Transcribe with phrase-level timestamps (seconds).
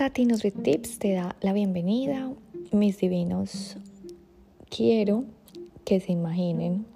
[0.00, 2.32] Tati Tips te da la bienvenida,
[2.72, 3.76] mis divinos.
[4.70, 5.24] Quiero
[5.84, 6.86] que se imaginen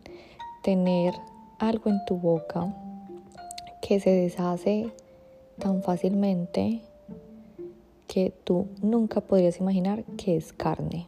[0.63, 1.13] tener
[1.59, 2.75] algo en tu boca
[3.83, 4.91] que se deshace
[5.59, 6.81] tan fácilmente
[8.07, 11.05] que tú nunca podrías imaginar que es carne.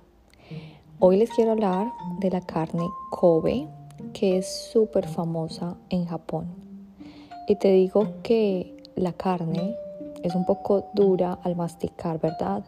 [0.99, 1.91] Hoy les quiero hablar
[2.21, 3.69] de la carne Kobe,
[4.13, 6.45] que es súper famosa en Japón.
[7.49, 9.75] Y te digo que la carne
[10.27, 12.65] es un poco dura al masticar, ¿verdad?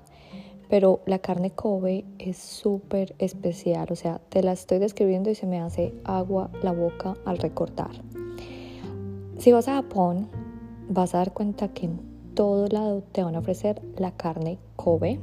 [0.68, 5.46] Pero la carne Kobe es súper especial, o sea, te la estoy describiendo y se
[5.46, 7.90] me hace agua la boca al recordar.
[9.38, 10.28] Si vas a Japón,
[10.88, 12.00] vas a dar cuenta que en
[12.34, 15.18] todo lado te van a ofrecer la carne Kobe.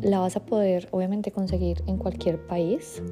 [0.00, 3.02] La vas a poder obviamente conseguir en cualquier país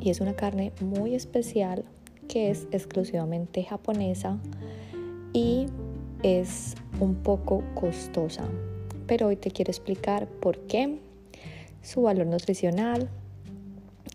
[0.00, 1.84] y es una carne muy especial
[2.26, 4.38] que es exclusivamente japonesa
[5.32, 5.66] y
[6.22, 8.44] es un poco costosa,
[9.06, 10.98] pero hoy te quiero explicar por qué,
[11.82, 13.08] su valor nutricional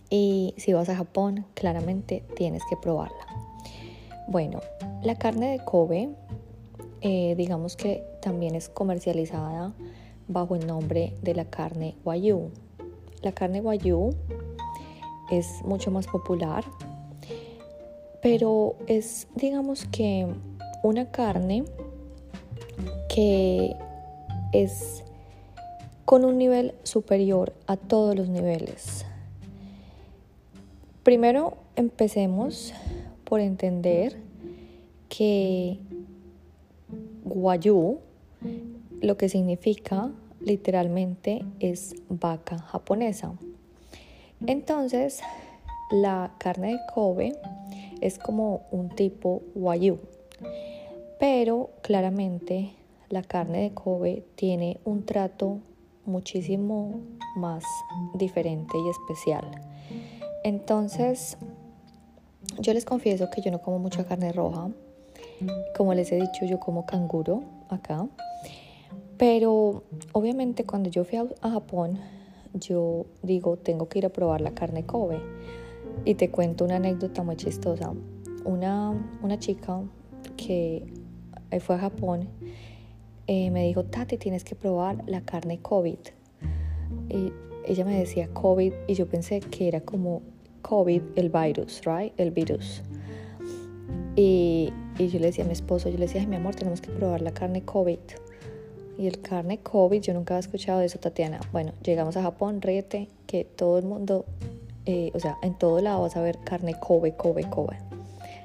[0.09, 3.26] y si vas a Japón, claramente tienes que probarla.
[4.28, 4.62] Bueno,
[5.04, 6.09] la carne de Kobe,
[7.02, 9.74] eh, digamos que también es comercializada
[10.28, 12.50] bajo el nombre de la carne Wagyu.
[13.22, 14.16] La carne Wagyu
[15.31, 16.64] es mucho más popular,
[18.22, 20.28] pero es, digamos que,
[20.84, 21.66] una carne
[23.16, 23.78] que
[24.52, 25.06] es
[26.04, 29.06] con un nivel superior a todos los niveles.
[31.04, 32.74] Primero empecemos
[33.24, 34.18] por entender
[35.08, 35.80] que
[37.24, 38.00] Guayu
[39.00, 43.34] lo que significa literalmente es vaca japonesa.
[44.46, 45.22] Entonces,
[45.90, 47.40] la carne de Kobe
[48.02, 50.00] es como un tipo Wagyu,
[51.18, 52.74] pero claramente
[53.09, 55.59] la carne de Kobe tiene un trato
[56.06, 57.02] muchísimo
[57.36, 57.64] más
[58.13, 59.46] diferente y especial.
[60.44, 61.38] Entonces,
[62.59, 64.69] yo les confieso que yo no como mucha carne roja.
[65.75, 68.07] Como les he dicho, yo como canguro acá.
[69.18, 72.00] Pero obviamente cuando yo fui a, Japón,
[72.53, 75.19] yo digo, tengo que ir a probar la carne Kobe.
[76.03, 77.94] Y te cuento una anécdota muy chistosa.
[78.44, 79.81] Una, una chica
[80.38, 80.85] que
[81.59, 82.28] fue a Japón
[83.28, 85.97] eh, me dijo, Tati, tienes que probar la carne COVID.
[87.09, 87.31] Y
[87.66, 90.22] ella me decía COVID y yo pensé que era como
[90.62, 92.13] COVID, el virus, right?
[92.18, 92.81] El virus.
[94.16, 96.81] Y, y yo le decía a mi esposo, yo le decía, Ay, mi amor, tenemos
[96.81, 98.00] que probar la carne COVID.
[98.97, 101.42] Y el carne COVID, yo nunca había escuchado de eso, Tatiana.
[101.52, 104.25] Bueno, llegamos a Japón, ríete, que todo el mundo,
[104.86, 107.78] eh, o sea, en todo lado vas a ver carne Kobe, Kobe, Kobe.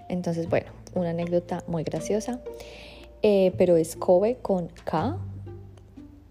[0.08, 2.40] Entonces, bueno, una anécdota muy graciosa.
[3.22, 5.18] Eh, pero es Kobe con K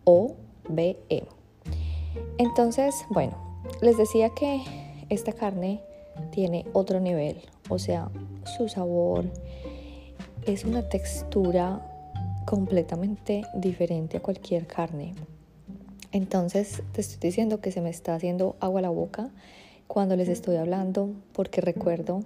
[0.06, 0.36] O
[0.68, 1.24] B E.
[2.38, 3.38] Entonces, bueno,
[3.82, 4.62] les decía que
[5.10, 5.82] esta carne
[6.32, 7.38] tiene otro nivel,
[7.70, 8.10] o sea,
[8.58, 9.26] su sabor
[10.46, 11.86] es una textura
[12.46, 15.14] completamente diferente a cualquier carne.
[16.12, 19.30] Entonces te estoy diciendo que se me está haciendo agua a la boca
[19.86, 22.24] cuando les estoy hablando porque recuerdo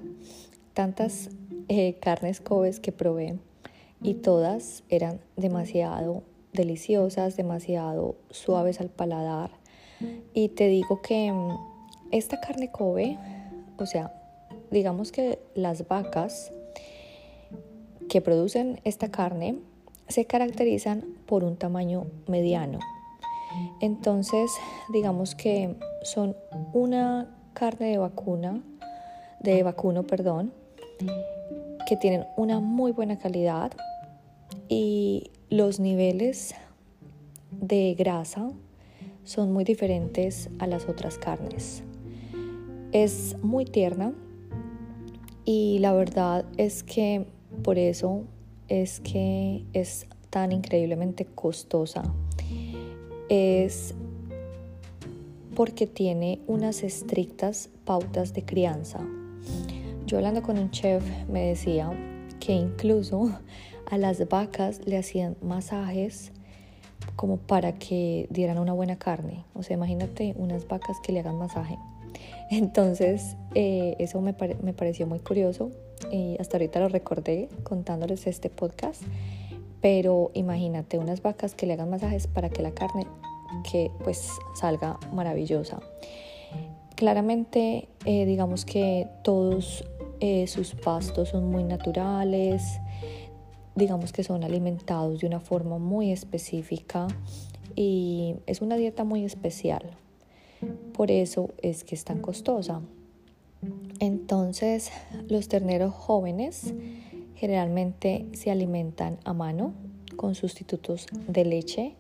[0.74, 1.30] tantas
[1.68, 3.38] eh, carnes Kobe que probé
[4.04, 9.52] y todas eran demasiado deliciosas, demasiado suaves al paladar.
[10.34, 11.58] Y te digo que mm,
[12.12, 13.18] esta carne Kobe,
[13.78, 14.14] o sea,
[14.70, 16.52] digamos que las vacas
[18.10, 19.60] que producen esta carne
[20.10, 22.80] se caracterizan por un tamaño mediano.
[23.80, 24.52] Entonces,
[24.92, 26.36] digamos que son
[26.74, 28.62] una carne de vacuna,
[29.40, 30.52] de vacuno, perdón,
[31.88, 33.72] que tienen una muy buena calidad,
[34.70, 36.56] y los niveles
[37.52, 38.52] de grasa
[39.24, 41.84] son muy diferentes a las otras carnes.
[42.92, 44.14] Es muy tierna
[45.46, 47.26] y la verdad es que
[47.64, 48.24] por eso
[48.68, 52.04] es que es tan increíblemente costosa.
[53.30, 53.94] Es
[55.56, 59.00] porque tiene unas estrictas pautas de crianza.
[60.06, 61.92] Yo hablando con un chef me decía
[62.44, 63.32] que incluso
[63.90, 66.32] a las vacas le hacían masajes
[67.16, 69.46] como para que dieran una buena carne.
[69.54, 71.78] O sea, imagínate unas vacas que le hagan masaje.
[72.52, 75.72] Entonces, eh, eso me, pareció muy curioso
[76.12, 79.02] y hasta ahorita lo recordé contándoles este podcast.
[79.82, 83.06] Pero imagínate unas vacas que le hagan masajes para que la carne
[83.70, 85.80] que pues salga maravillosa.
[86.96, 89.84] Claramente, eh, digamos que todos
[90.26, 92.80] eh, sus pastos son muy naturales,
[93.76, 97.10] digamos que son alimentados de una forma muy específica
[97.76, 99.84] y es una dieta muy especial.
[100.94, 102.80] Por eso es que es tan costosa.
[104.00, 104.94] Entonces,
[105.28, 106.74] los terneros jóvenes
[107.36, 109.74] generalmente se alimentan a mano
[110.16, 111.96] con sustitutos de leche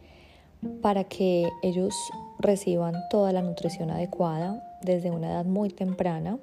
[0.81, 1.93] para que ellos
[2.39, 6.39] reciban toda la nutrición adecuada desde una edad muy temprana.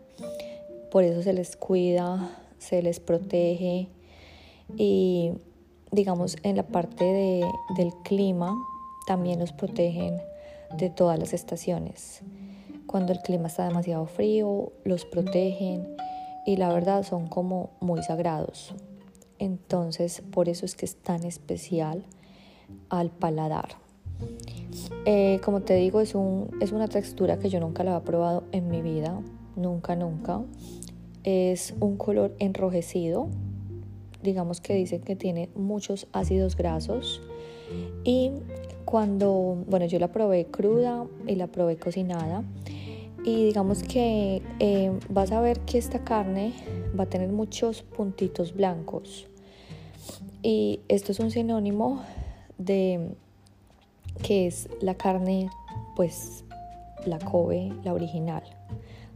[0.90, 3.88] Por eso se les cuida, se les protege
[4.76, 5.32] y
[5.92, 7.42] digamos en la parte
[7.76, 8.54] del clima
[9.06, 10.20] también los protegen
[10.76, 12.22] de todas las estaciones.
[12.86, 15.96] Cuando el clima está demasiado frío, los protegen
[16.46, 18.74] y la verdad son como muy sagrados.
[19.38, 22.04] Entonces, por eso es que es tan especial
[22.88, 23.76] al paladar.
[25.06, 28.44] Eh, como te digo, es, un, es una textura que yo nunca la había probado
[28.52, 29.20] en mi vida,
[29.56, 30.42] nunca, nunca.
[31.24, 33.28] Es un color enrojecido,
[34.22, 37.20] digamos que dicen que tiene muchos ácidos grasos
[38.04, 38.32] y
[38.84, 42.42] cuando, bueno, yo la probé cruda y la probé cocinada
[43.24, 46.52] y digamos que eh, vas a ver que esta carne
[46.98, 49.28] va a tener muchos puntitos blancos
[50.42, 52.02] y esto es un sinónimo
[52.56, 53.14] de
[54.22, 55.50] que es la carne,
[55.96, 56.44] pues
[57.04, 58.42] la Kobe, la original,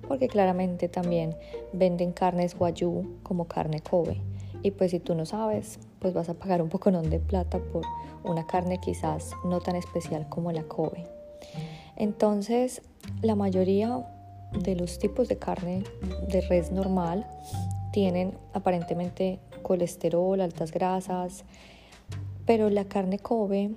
[0.09, 1.35] porque claramente también
[1.73, 4.21] venden carnes Wagyu como carne Kobe.
[4.63, 7.83] Y pues si tú no sabes, pues vas a pagar un poco de plata por
[8.25, 11.05] una carne quizás no tan especial como la Kobe.
[11.97, 12.83] Entonces,
[13.23, 14.07] la mayoría
[14.59, 15.85] de los tipos de carne
[16.29, 17.27] de res normal
[17.93, 21.45] tienen aparentemente colesterol, altas grasas,
[22.47, 23.71] pero la carne Kobe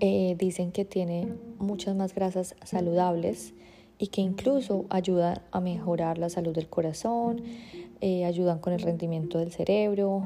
[0.00, 1.28] eh, dicen que tiene
[1.58, 3.54] muchas más grasas saludables
[3.98, 7.42] y que incluso ayudan a mejorar la salud del corazón,
[8.00, 10.24] eh, ayudan con el rendimiento del cerebro,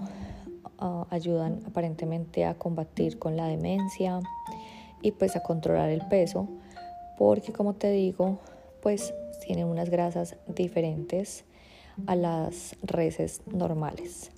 [0.78, 4.20] ah, ayudan aparentemente a combatir con la demencia
[5.02, 6.48] y pues a controlar el peso,
[7.18, 8.38] porque como te digo,
[8.82, 9.14] pues
[9.44, 11.44] tienen unas grasas diferentes
[12.06, 14.30] a las reses normales.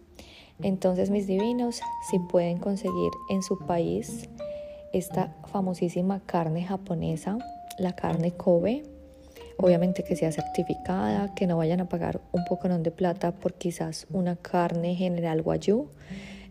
[0.62, 4.28] Entonces, mis divinos, si pueden conseguir en su país
[4.92, 7.38] esta famosísima carne japonesa,
[7.78, 8.82] la carne Kobe,
[9.58, 14.06] obviamente que sea certificada, que no vayan a pagar un poco de plata por quizás
[14.10, 15.90] una carne general Wagyu.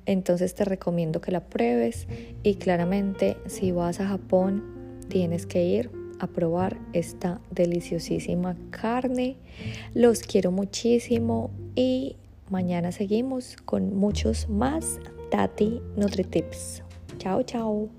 [0.06, 2.07] Entonces te recomiendo que la pruebes
[2.44, 4.63] y claramente si vas a Japón
[5.09, 5.89] tienes que ir
[6.19, 9.38] a probar esta deliciosísima carne.
[9.95, 12.15] Los quiero muchísimo y
[12.50, 15.00] Mañana seguimos con muchos más
[15.30, 16.81] Tati NutriTips.
[17.18, 17.89] Chao, chao.